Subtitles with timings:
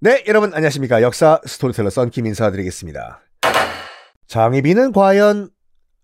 [0.00, 1.02] 네, 여러분 안녕하십니까.
[1.02, 3.20] 역사 스토리텔러 썬킴 인사드리겠습니다.
[4.28, 5.50] 장희빈은 과연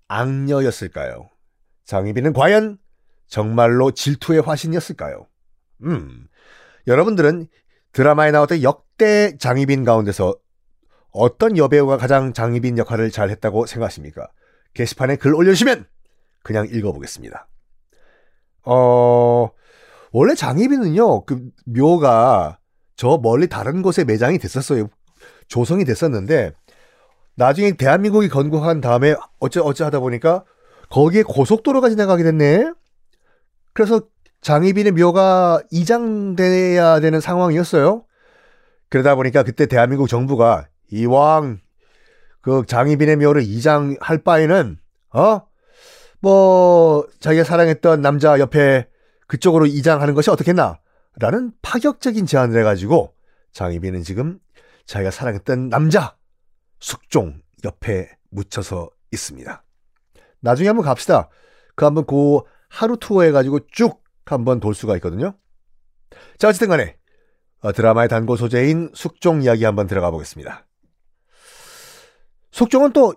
[0.08, 1.30] 악녀였을까요?
[1.84, 2.78] 장희빈은 과연
[3.28, 5.28] 정말로 질투의 화신이었을까요?
[5.84, 6.26] 음,
[6.88, 7.46] 여러분들은
[7.92, 10.34] 드라마에 나왔던 역대 장희빈 가운데서
[11.12, 14.28] 어떤 여배우가 가장 장희빈 역할을 잘 했다고 생각하십니까?
[14.72, 15.86] 게시판에 글 올려주시면
[16.42, 17.46] 그냥 읽어보겠습니다.
[18.64, 19.50] 어,
[20.10, 22.58] 원래 장희빈은요, 그 묘가
[22.96, 24.88] 저 멀리 다른 곳에 매장이 됐었어요.
[25.48, 26.52] 조성이 됐었는데,
[27.36, 30.44] 나중에 대한민국이 건국한 다음에 어째 어째 하다 보니까
[30.90, 32.72] 거기에 고속도로가 지나가게 됐네.
[33.72, 34.02] 그래서
[34.40, 38.04] 장희빈의 묘가 이장돼야 되는 상황이었어요.
[38.88, 41.60] 그러다 보니까 그때 대한민국 정부가 이왕
[42.40, 44.78] 그 장희빈의 묘를 이장할 바에는
[45.14, 45.42] 어?
[46.20, 48.86] 뭐 자기가 사랑했던 남자 옆에
[49.26, 50.78] 그쪽으로 이장하는 것이 어떻겠나?
[51.16, 53.14] 라는 파격적인 제안을 해가지고
[53.52, 54.40] 장희빈은 지금
[54.86, 56.16] 자기가 사랑했던 남자
[56.80, 59.64] 숙종 옆에 묻혀서 있습니다.
[60.40, 61.28] 나중에 한번 갑시다.
[61.74, 65.34] 그 한번 그 하루 투어 해가지고 쭉 한번 돌 수가 있거든요.
[66.38, 66.96] 자, 어쨌든 간에
[67.60, 70.66] 어, 드라마의 단골 소재인 숙종 이야기 한번 들어가 보겠습니다.
[72.50, 73.14] 숙종은 또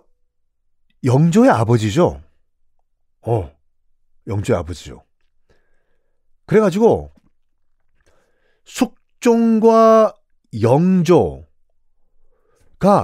[1.04, 2.22] 영조의 아버지죠.
[3.22, 3.52] 어,
[4.26, 5.04] 영조의 아버지죠.
[6.46, 7.12] 그래가지고
[8.68, 10.14] 숙종과
[10.62, 11.46] 영조가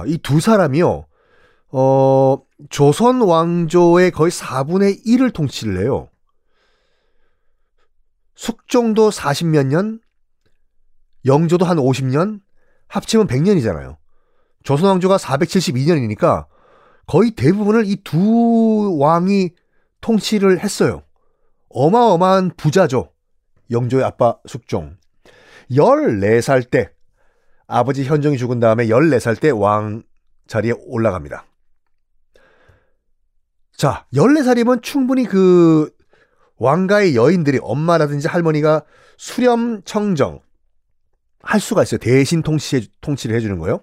[0.07, 1.05] 이 두 사람이요.
[1.71, 2.37] 어,
[2.69, 6.09] 조선 왕조의 거의 4분의 1을 통치를 해요.
[8.35, 9.99] 숙종도 40몇 년,
[11.25, 12.41] 영조도 한 50년,
[12.87, 13.97] 합치면 100년이잖아요.
[14.63, 16.45] 조선 왕조가 472년이니까
[17.07, 19.51] 거의 대부분을 이 두 왕이
[20.01, 21.03] 통치를 했어요.
[21.69, 23.11] 어마어마한 부자죠.
[23.71, 24.97] 영조의 아빠 숙종.
[25.71, 26.91] 14살 때
[27.67, 30.03] 아버지 현종이 죽은 다음에 14살 때 왕
[30.47, 31.45] 자리에 올라갑니다.
[33.75, 35.89] 자, 14살이면 충분히 그
[36.57, 38.83] 왕가의 여인들이 엄마라든지 할머니가
[39.17, 40.39] 수렴 청정
[41.41, 41.99] 할 수가 있어요.
[41.99, 43.81] 대신 통치 통치를 해 주는 거요.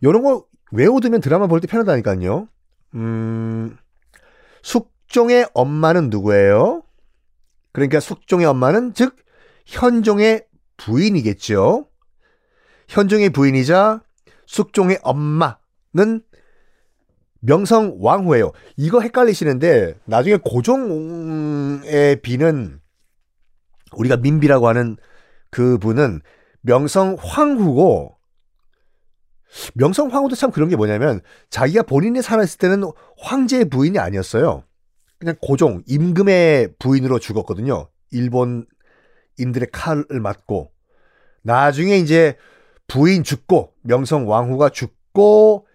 [0.00, 2.48] 이런 거 외워두면 드라마 볼 때 편하다니까요.
[2.94, 3.76] 음,
[4.62, 6.82] 숙종의 엄마는 누구예요?
[7.72, 9.16] 그러니까 숙종의 엄마는 즉
[9.66, 11.86] 현종의 부인이겠죠.
[12.88, 14.02] 현종의 부인이자
[14.46, 16.22] 숙종의 엄마는
[17.40, 18.52] 명성 왕후예요.
[18.76, 22.80] 이거 헷갈리시는데 나중에 고종의 비는
[23.92, 24.96] 우리가 민비라고 하는
[25.50, 26.20] 그 분은
[26.62, 28.16] 명성 황후고
[29.74, 32.84] 명성 황후도 참 그런 게 뭐냐면 자기가 본인이 살았을 때는
[33.18, 34.64] 황제의 부인이 아니었어요.
[35.18, 37.88] 그냥 고종 임금의 부인으로 죽었거든요.
[38.10, 38.66] 일본
[39.40, 40.70] 인들의 칼을 맞고
[41.42, 42.36] 나중에 이제
[42.86, 45.66] 부인 죽고 명성 왕후가 죽고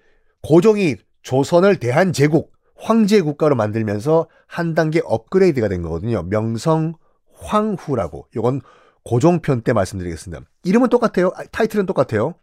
[0.42, 6.24] 고종이 조선을 대한 제국 황제 국가로 만들면서 한 단계 업그레이드가 된 거거든요.
[6.24, 6.94] 명성
[7.34, 8.28] 황후라고.
[8.36, 8.62] 이건
[9.04, 10.44] 고종편 때 말씀드리겠습니다.
[10.64, 11.32] 이름은 똑같아요.
[11.36, 12.36] 아, 타이틀은 똑같아요.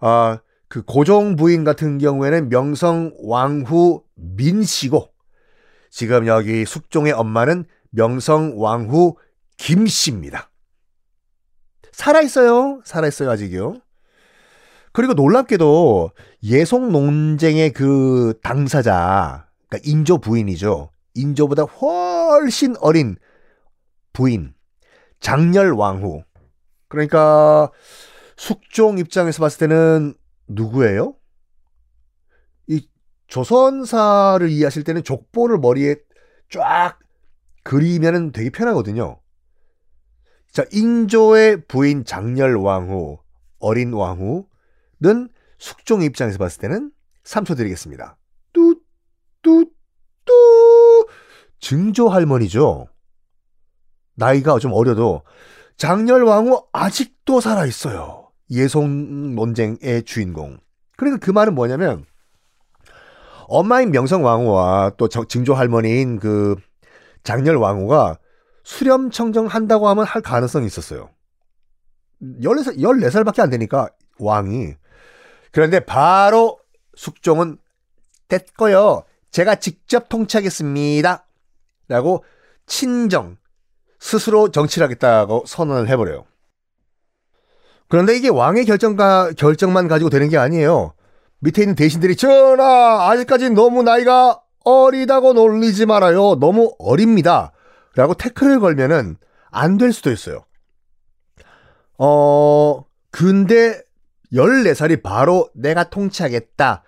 [0.00, 0.38] 아,
[0.68, 5.08] 그 고종 부인 같은 경우에는 명성 왕후 민씨고
[5.90, 9.16] 지금 여기 숙종의 엄마는 명성 왕후
[9.56, 10.50] 김씨입니다.
[11.92, 12.82] 살아있어요.
[12.84, 13.80] 살아있어요, 아직요.
[14.92, 16.10] 그리고 놀랍게도
[16.44, 20.90] 예송 논쟁의 그 당사자, 그러니까 인조 부인이죠.
[21.14, 23.16] 인조보다 훨씬 어린
[24.12, 24.54] 부인,
[25.20, 26.22] 장렬 왕후.
[26.88, 27.70] 그러니까
[28.36, 30.14] 숙종 입장에서 봤을 때는
[30.46, 31.16] 누구예요?
[32.68, 32.88] 이
[33.26, 35.96] 조선사를 이해하실 때는 족보를 머리에
[36.50, 36.98] 쫙
[37.64, 39.20] 그리면 되게 편하거든요.
[40.54, 43.18] 자, 인조의 부인 장렬 왕후,
[43.58, 44.46] 어린 왕후,
[45.00, 45.28] 는
[45.58, 46.92] 숙종 입장에서 봤을 때는
[47.24, 48.16] 3초 드리겠습니다.
[48.52, 48.80] 뚜,
[49.42, 49.68] 뚜,
[50.24, 50.32] 뚜.
[51.58, 52.86] 증조 할머니죠.
[54.14, 55.22] 나이가 좀 어려도
[55.76, 58.30] 장렬 왕후 아직도 살아있어요.
[58.52, 60.58] 예송 논쟁의 주인공.
[60.96, 62.04] 그러니까 그 말은 뭐냐면
[63.48, 66.54] 엄마인 명성 왕후와 또 증조 할머니인 그
[67.24, 68.18] 장렬 왕후가
[68.64, 71.10] 수렴 청정 한다고 하면 할 가능성이 있었어요.
[72.42, 73.88] 14살, 14살밖에 안 되니까
[74.18, 74.74] 왕이.
[75.52, 76.58] 그런데 바로
[76.96, 77.58] 숙종은
[78.28, 79.04] 됐고요.
[79.30, 81.26] 제가 직접 통치하겠습니다.
[81.88, 82.24] 라고
[82.66, 83.36] 친정,
[84.00, 86.24] 스스로 정치를 하겠다고 선언을 해버려요.
[87.88, 90.94] 그런데 이게 왕의 결정가, 결정만 가지고 되는 게 아니에요.
[91.40, 96.36] 밑에 있는 대신들이 전하 아직까지 너무 나이가 어리다고 놀리지 말아요.
[96.36, 97.52] 너무 어립니다.
[97.96, 99.16] 라고 태클을 걸면은
[99.50, 100.44] 안 될 수도 있어요.
[101.98, 103.80] 어, 근데
[104.32, 106.82] 14살이 바로 내가 통치하겠다.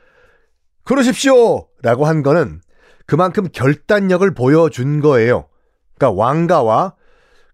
[0.85, 1.69] 그러십시오!
[1.83, 2.61] 라고 한 거는
[3.07, 5.49] 그만큼 결단력을 보여준 거예요.
[5.97, 6.95] 그러니까 왕가와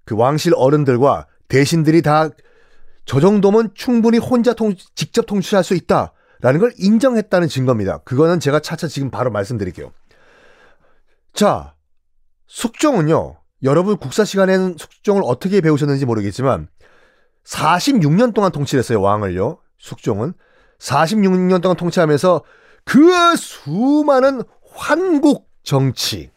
[0.05, 2.31] 그 왕실 어른들과 대신들이 다
[3.05, 7.99] 저 정도면 충분히 혼자 통, 직접 통치할 수 있다라는 걸 인정했다는 증거입니다.
[7.99, 9.93] 그거는 제가 차차 지금 바로 말씀드릴게요.
[11.33, 11.75] 자,
[12.47, 13.37] 숙종은요.
[13.63, 16.69] 여러분 국사 시간에는 숙종을 어떻게 배우셨는지 모르겠지만
[17.45, 19.01] 46년 동안 통치했어요.
[19.01, 19.59] 왕을요.
[19.79, 20.35] 숙종은
[20.79, 22.43] 46년 동안 통치하면서
[22.85, 24.43] 그 수많은
[24.75, 26.31] 환국 정치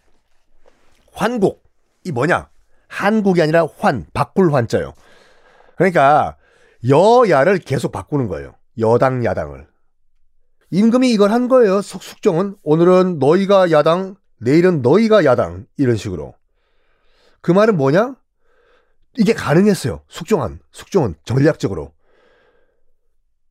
[1.12, 1.63] 환국
[2.04, 2.50] 이 뭐냐?
[2.88, 4.94] 한국이 아니라 환 바꿀 환자요.
[5.75, 6.38] 그러니까
[6.88, 8.56] 여야를 계속 바꾸는 거예요.
[8.80, 9.68] 여당 야당을.
[10.69, 11.81] 임금이 이걸 한 거예요.
[11.81, 16.36] 숙종은 오늘은 너희가 야당, 내일은 너희가 야당 이런 식으로.
[17.46, 18.16] 그 말은 뭐냐?
[19.20, 20.02] 이게 가능했어요.
[20.08, 21.94] 숙종한, 숙종은 전략적으로.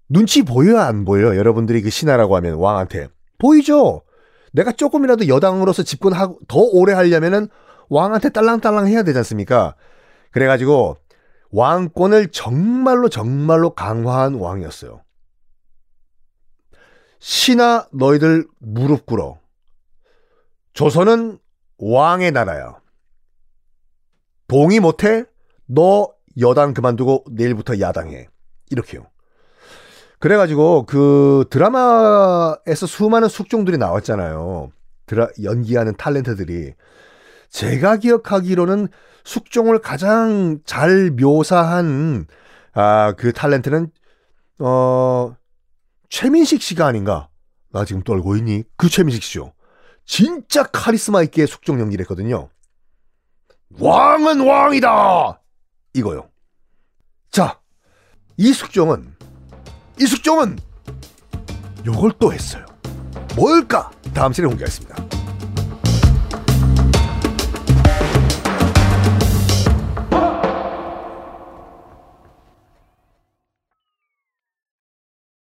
[0.09, 1.37] 눈치 보여야 안 보여요?
[1.39, 3.07] 여러분들이 그 신하라고 하면 왕한테.
[3.39, 4.03] 보이죠?
[4.53, 7.47] 내가 조금이라도 여당으로서 집권하고 더 오래 하려면은
[7.89, 9.77] 왕한테 딸랑딸랑 해야 되지 않습니까?
[10.33, 10.97] 그래가지고
[11.53, 15.05] 왕권을 정말로 정말로 강화한 왕이었어요.
[17.21, 19.39] 신하 너희들 무릎 꿇어.
[20.73, 21.39] 조선은
[21.79, 22.83] 왕의 나라야.
[24.55, 25.25] 동의 못해?
[25.67, 28.29] 너 여당 그만두고 내일부터 야당해.
[28.71, 29.05] 이렇게요.
[30.21, 34.71] 그래가지고 그 드라마에서 수많은 숙종들이 나왔잖아요.
[35.07, 36.75] 드라, 연기하는 탤런트들이.
[37.51, 38.87] 제가 기억하기로는
[39.25, 42.27] 숙종을 가장 잘 묘사한
[42.75, 43.91] 아, 그 탤런트는
[44.61, 45.35] 어
[46.11, 47.29] 최민식 씨가 아닌가?
[47.73, 48.63] 나 지금 떨고 있니?
[48.77, 49.53] 그 최민식 씨죠.
[50.05, 52.51] 진짜 카리스마 있게 숙종 연기를 했거든요.
[53.79, 55.41] 왕은 왕이다!
[55.95, 56.29] 이거요.
[57.31, 57.59] 자,
[58.37, 59.15] 이 숙종은
[60.01, 60.59] 이숙종은
[61.87, 62.65] 요걸 또 했어요.
[63.37, 63.91] 뭘까?
[64.13, 65.04] 다음 시간에 공개하겠습니다.